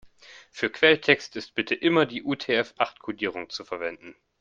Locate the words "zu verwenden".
3.51-4.15